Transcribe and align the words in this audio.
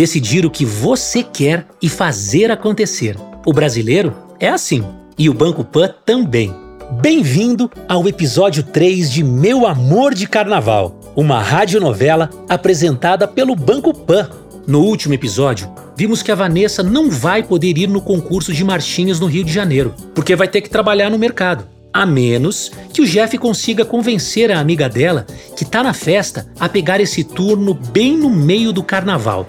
decidir 0.00 0.46
o 0.46 0.50
que 0.50 0.64
você 0.64 1.22
quer 1.22 1.66
e 1.82 1.86
fazer 1.86 2.50
acontecer. 2.50 3.18
O 3.44 3.52
brasileiro 3.52 4.16
é 4.40 4.48
assim, 4.48 4.82
e 5.18 5.28
o 5.28 5.34
Banco 5.34 5.62
Pan 5.62 5.94
também. 6.06 6.54
Bem-vindo 7.02 7.70
ao 7.86 8.08
episódio 8.08 8.62
3 8.62 9.12
de 9.12 9.22
Meu 9.22 9.66
Amor 9.66 10.14
de 10.14 10.26
Carnaval, 10.26 10.98
uma 11.14 11.42
radionovela 11.42 12.30
apresentada 12.48 13.28
pelo 13.28 13.54
Banco 13.54 13.92
Pan. 13.92 14.30
No 14.66 14.80
último 14.80 15.12
episódio, 15.12 15.70
vimos 15.94 16.22
que 16.22 16.32
a 16.32 16.34
Vanessa 16.34 16.82
não 16.82 17.10
vai 17.10 17.42
poder 17.42 17.76
ir 17.76 17.86
no 17.86 18.00
concurso 18.00 18.54
de 18.54 18.64
marchinhas 18.64 19.20
no 19.20 19.26
Rio 19.26 19.44
de 19.44 19.52
Janeiro, 19.52 19.94
porque 20.14 20.34
vai 20.34 20.48
ter 20.48 20.62
que 20.62 20.70
trabalhar 20.70 21.10
no 21.10 21.18
mercado. 21.18 21.66
A 21.92 22.06
menos 22.06 22.72
que 22.90 23.02
o 23.02 23.06
Jeff 23.06 23.36
consiga 23.36 23.84
convencer 23.84 24.50
a 24.50 24.60
amiga 24.60 24.88
dela, 24.88 25.26
que 25.54 25.64
tá 25.66 25.82
na 25.82 25.92
festa, 25.92 26.46
a 26.58 26.70
pegar 26.70 27.02
esse 27.02 27.22
turno 27.22 27.74
bem 27.74 28.16
no 28.16 28.30
meio 28.30 28.72
do 28.72 28.82
carnaval. 28.82 29.46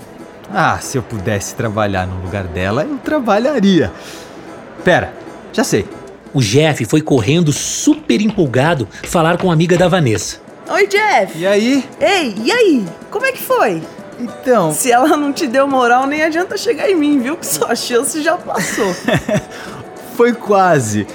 Ah, 0.54 0.78
se 0.82 0.98
eu 0.98 1.04
pudesse 1.04 1.56
trabalhar 1.56 2.06
no 2.06 2.22
lugar 2.22 2.44
dela, 2.44 2.84
eu 2.84 2.98
trabalharia. 2.98 3.92
Pera, 4.84 5.14
já 5.54 5.64
sei. 5.64 5.88
O 6.34 6.42
Jeff 6.42 6.84
foi 6.86 7.02
correndo 7.02 7.52
super 7.52 8.22
empolgado 8.22 8.88
falar 9.04 9.38
com 9.38 9.50
a 9.50 9.54
amiga 9.54 9.78
da 9.78 9.88
Vanessa. 9.88 10.38
Oi, 10.70 10.88
Jeff. 10.88 11.38
E 11.38 11.46
aí? 11.46 11.84
Ei, 12.00 12.36
e 12.38 12.52
aí? 12.52 12.86
Como 13.10 13.26
é 13.26 13.32
que 13.32 13.42
foi? 13.42 13.82
Então. 14.20 14.72
Se 14.74 14.92
ela 14.92 15.18
não 15.18 15.34
te 15.34 15.48
deu 15.48 15.68
moral, 15.68 16.06
nem 16.06 16.22
adianta 16.22 16.58
chegar 16.58 16.90
em 16.90 16.96
mim, 16.96 17.20
viu? 17.20 17.36
Que 17.38 17.46
sua 17.46 17.74
chance 17.76 18.22
já 18.22 18.38
passou. 18.38 18.94
foi 20.16 20.34
quase. 20.34 21.08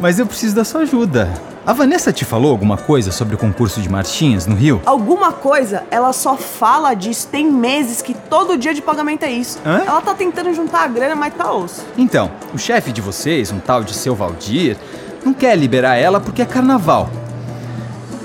Mas 0.00 0.18
eu 0.18 0.26
preciso 0.26 0.54
da 0.54 0.64
sua 0.64 0.82
ajuda. 0.82 1.32
A 1.68 1.74
Vanessa 1.74 2.10
te 2.10 2.24
falou 2.24 2.50
alguma 2.50 2.78
coisa 2.78 3.12
sobre 3.12 3.34
o 3.34 3.38
concurso 3.38 3.82
de 3.82 3.90
marchinhas 3.90 4.46
no 4.46 4.54
Rio? 4.54 4.80
Alguma 4.86 5.32
coisa? 5.32 5.82
Ela 5.90 6.14
só 6.14 6.34
fala 6.34 6.94
disso. 6.94 7.28
Tem 7.30 7.44
meses 7.44 8.00
que 8.00 8.14
todo 8.14 8.56
dia 8.56 8.72
de 8.72 8.80
pagamento 8.80 9.24
é 9.24 9.30
isso. 9.30 9.58
Hã? 9.66 9.82
Ela 9.86 10.00
tá 10.00 10.14
tentando 10.14 10.50
juntar 10.54 10.84
a 10.84 10.86
grana, 10.86 11.14
mas 11.14 11.34
tá 11.34 11.52
osso. 11.52 11.84
Então, 11.98 12.30
o 12.54 12.58
chefe 12.58 12.90
de 12.90 13.02
vocês, 13.02 13.52
um 13.52 13.58
tal 13.58 13.84
de 13.84 13.92
seu 13.92 14.14
Valdir, 14.14 14.78
não 15.22 15.34
quer 15.34 15.54
liberar 15.58 15.96
ela 15.96 16.18
porque 16.18 16.40
é 16.40 16.46
carnaval. 16.46 17.10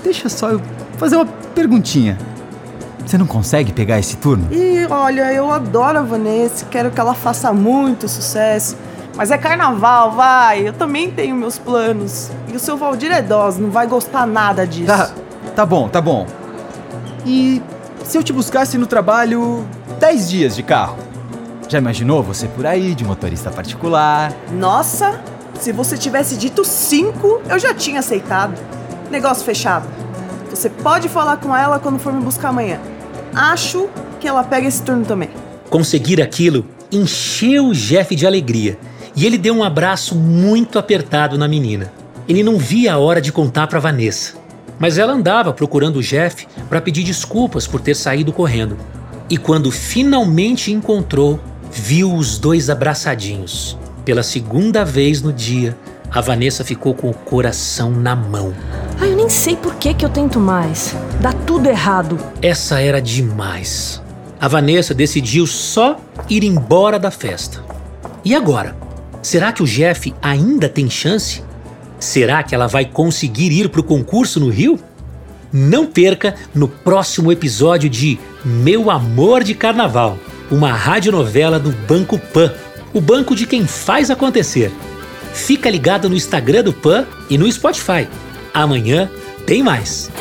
Deixa 0.01 0.29
só 0.29 0.49
eu 0.49 0.61
fazer 0.97 1.17
uma 1.17 1.25
perguntinha. 1.53 2.17
Você 3.05 3.17
não 3.17 3.27
consegue 3.27 3.73
pegar 3.73 3.99
esse 3.99 4.15
turno? 4.15 4.47
E 4.53 4.87
olha, 4.89 5.33
eu 5.33 5.51
adoro 5.51 5.99
a 5.99 6.01
Vanessa, 6.01 6.65
quero 6.71 6.91
que 6.91 6.99
ela 7.01 7.13
faça 7.13 7.51
muito 7.51 8.07
sucesso. 8.07 8.77
Mas 9.15 9.29
é 9.29 9.37
carnaval, 9.37 10.11
vai. 10.11 10.67
Eu 10.67 10.73
também 10.73 11.11
tenho 11.11 11.35
meus 11.35 11.57
planos. 11.57 12.31
E 12.51 12.55
o 12.55 12.59
seu 12.59 12.75
Valdir 12.75 13.11
é 13.11 13.21
dose, 13.21 13.61
não 13.61 13.69
vai 13.69 13.85
gostar 13.85 14.25
nada 14.25 14.65
disso. 14.65 14.87
Tá, 14.87 15.11
tá 15.55 15.65
bom, 15.65 15.87
tá 15.87 16.01
bom. 16.01 16.25
E 17.25 17.61
se 18.03 18.17
eu 18.17 18.23
te 18.23 18.33
buscasse 18.33 18.77
no 18.77 18.87
trabalho 18.87 19.65
10 19.99 20.29
dias 20.29 20.55
de 20.55 20.63
carro? 20.63 20.97
Já 21.69 21.77
imaginou 21.77 22.21
você 22.21 22.47
por 22.47 22.65
aí, 22.65 22.93
de 22.93 23.05
motorista 23.05 23.49
particular? 23.49 24.33
Nossa, 24.51 25.21
se 25.59 25.71
você 25.71 25.97
tivesse 25.97 26.35
dito 26.35 26.65
5, 26.65 27.43
eu 27.49 27.59
já 27.59 27.73
tinha 27.73 27.99
aceitado. 27.99 28.59
Negócio 29.09 29.45
fechado. 29.45 29.87
Você 30.49 30.69
pode 30.69 31.07
falar 31.07 31.37
com 31.37 31.55
ela 31.55 31.79
quando 31.79 31.99
for 31.99 32.11
me 32.11 32.21
buscar 32.21 32.49
amanhã. 32.49 32.79
Acho 33.33 33.89
que 34.19 34.27
ela 34.27 34.43
pega 34.43 34.67
esse 34.67 34.81
turno 34.81 35.05
também. 35.05 35.29
Conseguir 35.69 36.21
aquilo 36.21 36.65
encheu 36.91 37.67
o 37.67 37.73
Jeff 37.73 38.15
de 38.15 38.27
alegria 38.27 38.77
e 39.15 39.25
ele 39.25 39.37
deu 39.37 39.53
um 39.53 39.63
abraço 39.63 40.15
muito 40.15 40.79
apertado 40.79 41.37
na 41.37 41.47
menina. 41.47 41.91
Ele 42.27 42.43
não 42.43 42.57
via 42.57 42.93
a 42.93 42.97
hora 42.97 43.21
de 43.21 43.31
contar 43.31 43.67
para 43.67 43.79
Vanessa, 43.79 44.33
mas 44.79 44.97
ela 44.97 45.13
andava 45.13 45.53
procurando 45.53 45.97
o 45.97 46.01
Jeff 46.01 46.47
para 46.69 46.81
pedir 46.81 47.03
desculpas 47.03 47.67
por 47.67 47.81
ter 47.81 47.95
saído 47.95 48.31
correndo. 48.33 48.77
E 49.29 49.37
quando 49.37 49.71
finalmente 49.71 50.71
encontrou, 50.71 51.39
viu 51.71 52.13
os 52.13 52.37
dois 52.37 52.69
abraçadinhos. 52.69 53.77
Pela 54.05 54.23
segunda 54.23 54.83
vez 54.83 55.21
no 55.21 55.31
dia, 55.31 55.77
a 56.11 56.21
Vanessa 56.21 56.63
ficou 56.63 56.93
com 56.93 57.09
o 57.09 57.13
coração 57.13 57.89
na 57.89 58.15
mão. 58.15 58.53
Ai, 58.99 59.11
eu 59.11 59.15
nem 59.15 59.29
sei 59.29 59.55
por 59.55 59.75
que, 59.75 59.93
que 59.93 60.05
eu 60.05 60.09
tento 60.09 60.39
mais. 60.39 60.95
Dá 61.21 61.33
tudo 61.33 61.67
errado. 61.67 62.19
Essa 62.41 62.79
era 62.79 63.01
demais. 63.01 64.01
A 64.39 64.47
Vanessa 64.47 64.93
decidiu 64.93 65.47
só 65.47 65.97
ir 66.29 66.43
embora 66.43 66.99
da 66.99 67.09
festa. 67.09 67.63
E 68.23 68.35
agora? 68.35 68.75
Será 69.23 69.53
que 69.53 69.63
o 69.63 69.65
Jeff 69.65 70.13
ainda 70.21 70.67
tem 70.67 70.89
chance? 70.89 71.41
Será 71.97 72.43
que 72.43 72.53
ela 72.53 72.67
vai 72.67 72.83
conseguir 72.83 73.53
ir 73.53 73.69
para 73.69 73.79
o 73.79 73.83
concurso 73.83 74.37
no 74.37 74.49
Rio? 74.49 74.77
Não 75.51 75.85
perca 75.85 76.35
no 76.53 76.67
próximo 76.67 77.31
episódio 77.31 77.89
de 77.89 78.19
Meu 78.43 78.91
Amor 78.91 79.41
de 79.41 79.55
Carnaval, 79.55 80.19
uma 80.51 80.73
radionovela 80.73 81.57
do 81.57 81.71
Banco 81.87 82.19
Pan, 82.19 82.53
o 82.93 82.99
banco 82.99 83.33
de 83.33 83.47
quem 83.47 83.65
faz 83.65 84.11
acontecer. 84.11 84.69
Fica 85.33 85.69
ligado 85.69 86.09
no 86.09 86.15
Instagram 86.15 86.63
do 86.63 86.73
Pan 86.73 87.05
e 87.29 87.37
no 87.37 87.49
Spotify. 87.49 88.07
Amanhã 88.53 89.09
tem 89.45 89.63
mais. 89.63 90.11